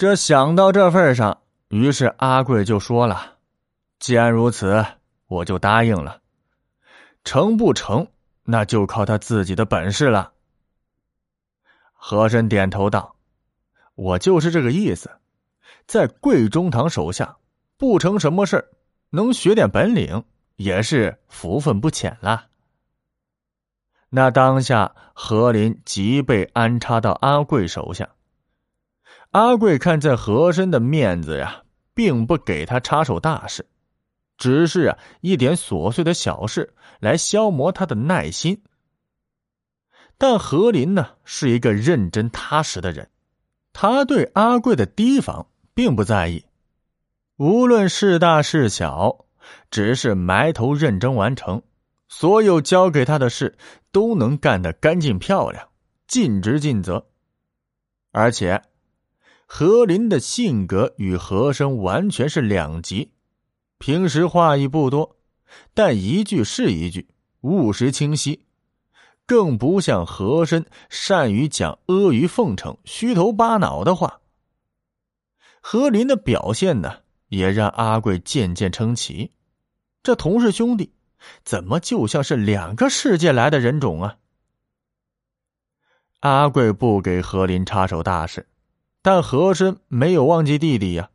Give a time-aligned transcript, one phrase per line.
[0.00, 3.36] 这想到这份上，于是阿贵就说了
[4.00, 4.82] ：“既然如此，
[5.26, 6.22] 我就答应了。
[7.22, 8.06] 成不成，
[8.44, 10.32] 那就靠他自己的本事了。”
[11.92, 13.14] 和珅点头道
[13.94, 15.10] ：“我就是这个意思，
[15.86, 17.36] 在贵中堂手下，
[17.76, 18.64] 不成什么事儿，
[19.10, 20.24] 能学点本领，
[20.56, 22.46] 也是福分不浅了。”
[24.08, 28.08] 那当下，何林即被安插到阿贵手下。
[29.30, 31.62] 阿贵看在和珅的面子呀，
[31.94, 33.64] 并不给他插手大事，
[34.36, 38.60] 只是啊一点琐碎的小事来消磨他的耐心。
[40.18, 43.08] 但何林呢是一个认真踏实的人，
[43.72, 46.44] 他对阿贵的提防并不在意，
[47.36, 49.26] 无论是大是小，
[49.70, 51.62] 只是埋头认真完成，
[52.08, 53.56] 所有交给他的事
[53.92, 55.68] 都能干得干净漂亮，
[56.08, 57.06] 尽职尽责，
[58.10, 58.60] 而且。
[59.52, 63.10] 何林的性格与和珅完全是两极，
[63.78, 65.16] 平时话亦不多，
[65.74, 67.08] 但一句是一句，
[67.40, 68.46] 务实清晰，
[69.26, 74.20] 更不像和珅善于讲阿谀奉承、虚头巴脑的话。
[75.60, 79.32] 何林的表现呢，也让阿贵渐渐称奇，
[80.04, 80.92] 这同是兄弟，
[81.42, 84.16] 怎么就像是两个世界来的人种啊？
[86.20, 88.46] 阿贵不给何林插手大事。
[89.02, 91.10] 但和珅没有忘记弟弟呀，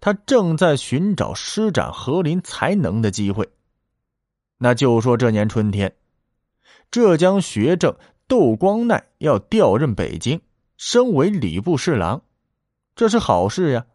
[0.00, 3.48] 他正在寻找施展和林才能的机会。
[4.56, 5.94] 那就说这年春天，
[6.90, 10.40] 浙江学政窦光鼐要调任北京，
[10.76, 12.22] 升为礼部侍郎，
[12.96, 13.86] 这是好事呀。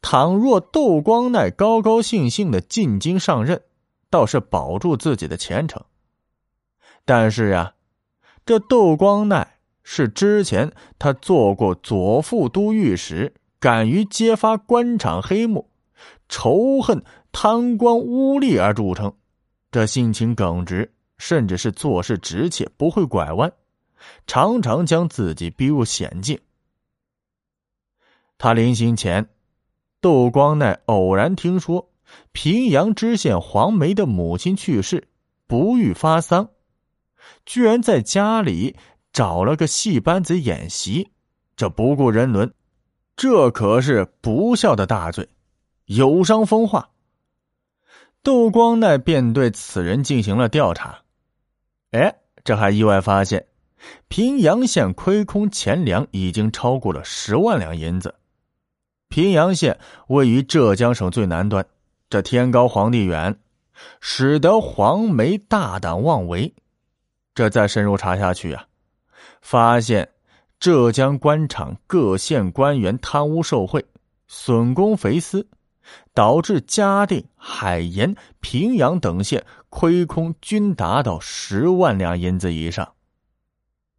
[0.00, 3.62] 倘若窦光鼐高高兴兴的进京上任，
[4.08, 5.84] 倒是保住自己的前程。
[7.04, 7.74] 但是呀，
[8.46, 9.46] 这窦光鼐。
[9.84, 15.68] 是之前他做过左副都御史，敢于揭发官场黑幕，
[16.28, 17.02] 仇恨
[17.32, 19.12] 贪官污吏而著称。
[19.70, 23.52] 这性情耿直，甚至是做事直切，不会拐弯，
[24.26, 26.38] 常常将自己逼入险境。
[28.38, 29.28] 他临行前，
[30.00, 31.90] 窦光鼐偶然听说
[32.32, 35.08] 平阳知县黄梅的母亲去世，
[35.46, 36.50] 不欲发丧，
[37.44, 38.76] 居然在家里。
[39.12, 41.10] 找了个戏班子演习，
[41.54, 42.52] 这不顾人伦，
[43.14, 45.28] 这可是不孝的大罪，
[45.84, 46.88] 有伤风化。
[48.22, 51.00] 窦光鼐便对此人进行了调查，
[51.90, 53.46] 哎，这还意外发现，
[54.08, 58.14] 平阳县亏空钱粮已经超过了十万两银子。
[59.08, 61.66] 平阳县位于浙江省最南端，
[62.08, 63.38] 这天高皇帝远，
[64.00, 66.54] 使得黄梅大胆妄为。
[67.34, 68.66] 这再深入查下去啊！
[69.40, 70.08] 发现
[70.58, 73.84] 浙江官场各县官员贪污受贿、
[74.28, 75.48] 损公肥私，
[76.14, 82.92] 导致嘉定、海盐、平阳等县亏空均达到十万两银子以上。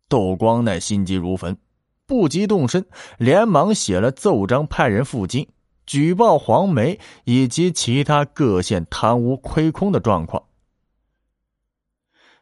[0.08, 1.58] 窦光鼐心急如焚，
[2.06, 2.86] 不及动身，
[3.18, 5.48] 连忙写了奏章，派人赴京
[5.86, 10.44] 举报黄梅以及其他各县贪污亏空的状况。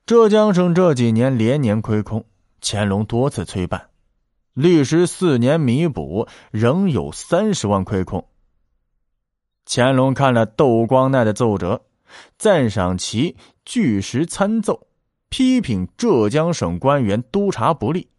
[0.05, 2.25] 浙江省这几年连年亏空。
[2.61, 3.89] 乾隆多次催办，
[4.53, 8.27] 历时四年弥补，仍有三十万亏空。
[9.65, 11.81] 乾隆看了窦光鼐的奏折，
[12.37, 13.35] 赞赏其
[13.65, 14.87] 据实参奏，
[15.29, 18.09] 批评浙江省官员督察不力，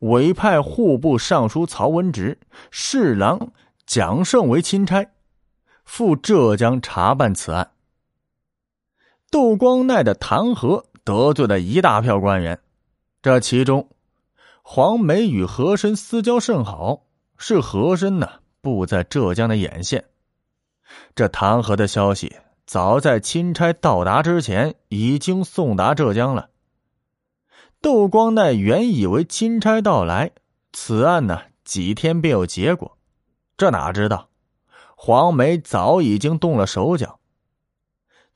[0.00, 2.38] 委派户部尚书曹文植、
[2.70, 3.52] 侍郎
[3.86, 5.06] 蒋胜为钦差，
[5.84, 7.70] 赴浙江查办此案。
[9.30, 12.58] 窦光鼐的弹劾得罪了一大票官员。
[13.22, 13.88] 这其中，
[14.62, 17.02] 黄梅与和珅私交甚好，
[17.36, 18.28] 是和珅呢
[18.60, 20.04] 布在浙江的眼线。
[21.16, 26.50] 这弹劾的消息，早在钦差到达之前已经送达浙江了。
[27.80, 30.30] 窦光鼐原以为钦差到来，
[30.72, 32.96] 此案呢几天便有结果，
[33.56, 34.28] 这哪知道，
[34.96, 37.18] 黄梅早已经动了手脚。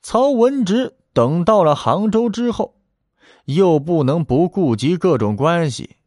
[0.01, 2.75] 曹文植等到了杭州之后。
[3.53, 5.97] 又不能不顾及各种关系，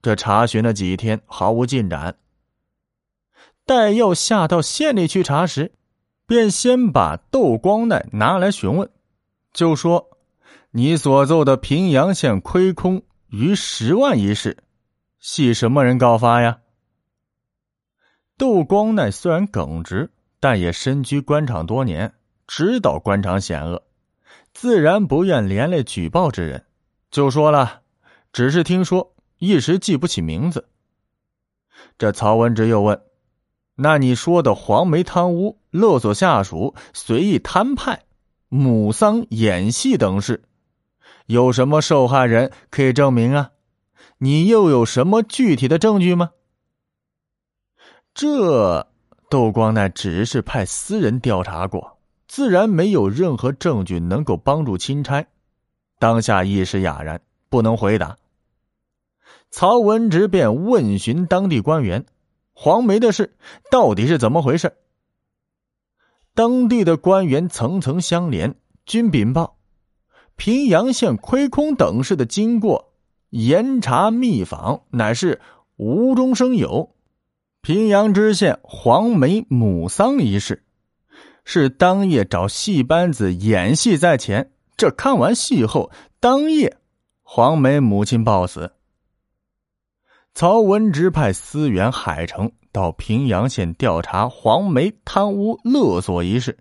[0.00, 2.16] 这查询了几天毫无进展。
[3.64, 5.72] 待要下到县里去查时，
[6.26, 8.90] 便先把窦光鼐拿来询问，
[9.52, 10.10] 就说
[10.72, 14.58] ：“你所奏的平阳县亏空逾十万一事，
[15.20, 16.58] 系什么人告发呀？”
[18.36, 20.10] 窦光鼐虽然耿直，
[20.40, 22.12] 但也身居官场多年，
[22.48, 23.82] 知道官场险恶，
[24.52, 26.64] 自然不愿连累举报之人。
[27.12, 27.82] 就说了，
[28.32, 30.66] 只是听说，一时记不起名字。
[31.98, 33.02] 这曹文直又问
[33.76, 38.04] ：“那你说的黄梅贪污、勒索下属、随意摊派、
[38.48, 40.42] 母丧演戏等事，
[41.26, 43.50] 有什么受害人可以证明啊？
[44.16, 46.30] 你又有什么具体的证据吗？”
[48.14, 48.88] 这
[49.28, 55.26] 窦光奈只是派私人调查过，自然没有任何证据能够帮助钦差。
[56.02, 58.18] 当下一时哑然，不能回答。
[59.52, 62.04] 曹文直便问询当地官员
[62.52, 63.36] ：“黄梅的事
[63.70, 64.74] 到底是怎么回事？”
[66.34, 69.58] 当地的官员层层相连，均禀报：
[70.34, 72.92] 平阳县亏空等事的经过，
[73.30, 75.40] 严查密访，乃是
[75.76, 76.96] 无中生有。
[77.60, 80.64] 平阳知县黄梅母丧一事，
[81.44, 84.50] 是当夜找戏班子演戏在前，
[84.82, 86.76] 这看完戏后，当夜
[87.22, 88.72] 黄梅母亲暴死。
[90.34, 96.58] 曹文直派思源海城到平阳县调查黄梅贪污勒索一事。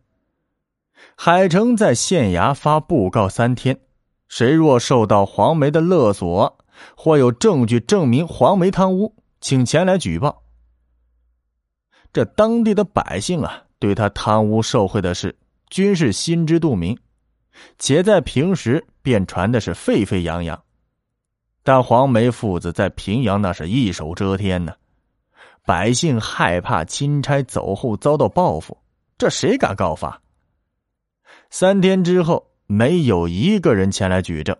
[1.15, 3.81] 海城在县衙发布告三天，
[4.27, 6.59] 谁若受到黄梅的勒索，
[6.95, 10.43] 或有证据证明黄梅贪污，请前来举报。
[12.13, 15.35] 这当地的百姓啊，对他贪污受贿的事，
[15.71, 16.95] 均是心知肚明，
[17.79, 20.63] 且在平时便传的是沸沸扬扬。
[21.63, 24.73] 但黄梅父子在平阳那是一手遮天呢，
[25.63, 28.77] 百姓害怕钦差走后遭到报复，
[29.17, 30.21] 这谁敢告发？
[31.51, 34.57] 三天之后，没有一个人前来举证，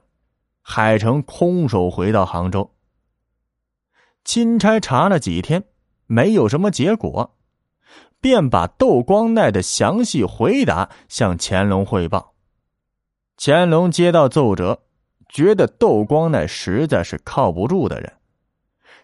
[0.62, 2.70] 海城空手回到杭州。
[4.24, 5.64] 钦差查了几天，
[6.06, 7.36] 没有什么结果，
[8.20, 12.31] 便把窦光奈的详细回答向乾隆汇报。
[13.44, 14.84] 乾隆接到奏折。
[15.28, 18.14] 觉得窦光乃实在是靠不住的人，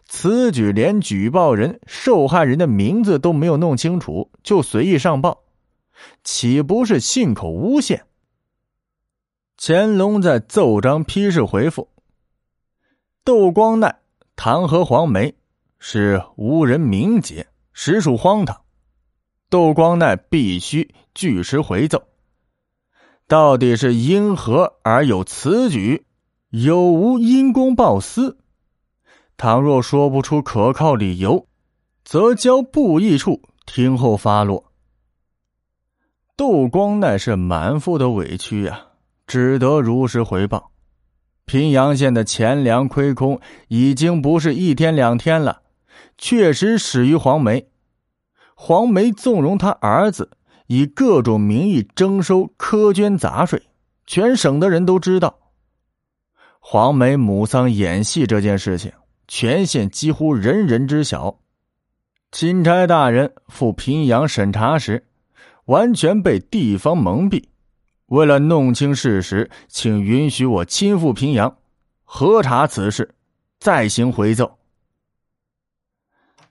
[0.06, 5.40] 此举连举报人、受害人的名字都没有弄清楚，就随意上报，
[6.26, 8.06] 岂不是信口诬陷？
[9.58, 11.90] 乾隆在奏章批示回复：
[13.24, 14.00] 窦光奈
[14.36, 15.34] 弹劾黄梅
[15.80, 18.62] 是无人明节，实属荒唐。
[19.50, 22.04] 窦光奈必须据实回奏，
[23.28, 26.06] 到底是因何而有此举？
[26.50, 28.38] 有无因公报私？
[29.36, 31.46] 倘若说不出可靠理由，
[32.06, 34.72] 则交布议处听候发落。
[36.38, 38.88] 窦光乃是满腹的委屈呀，
[39.28, 40.72] 只得如实回报。
[41.44, 45.64] 平阳县的钱粮亏空已经不是一天两天了，
[46.18, 47.68] 确实始于黄梅。
[48.56, 50.32] 黄梅纵容他儿子
[50.68, 53.62] 以各种名义征收苛捐杂税，
[54.06, 55.40] 全省的人都知道。
[56.60, 58.92] 黄梅母丧演戏这件事情，
[59.28, 61.40] 全县几乎人人知晓。
[62.32, 65.08] 钦差大人赴平阳审查时，
[65.66, 67.46] 完全被地方蒙蔽。
[68.08, 71.58] 为了弄清事实，请允许我亲赴平阳
[72.04, 73.16] 核查此事，
[73.60, 74.58] 再行回奏。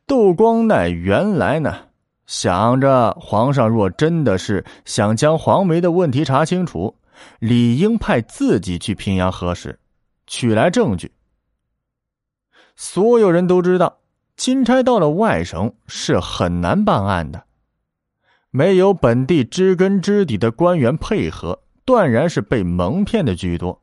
[0.06, 1.85] 窦光奈原来呢
[2.26, 6.96] 想着，皇上若真的是想将黄梅的问题查清楚，
[7.38, 9.78] 理应派自己去平阳核实。
[10.26, 11.12] 取来证据，
[12.74, 13.98] 所有人都知道，
[14.36, 17.44] 钦差到了外省是很难办案的，
[18.50, 23.80] 没有本地知根知底的官员配合，断然是被蒙骗的居多。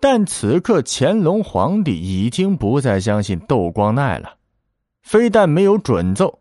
[0.00, 4.34] 但此刻乾隆皇帝已经不再相信窦光奈了，
[5.02, 6.40] 非但没有准奏，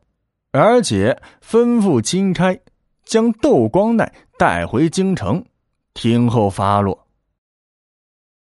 [0.51, 2.59] 而且吩咐钦差
[3.05, 5.45] 将窦光鼐带回京城，
[5.93, 7.07] 听候发落。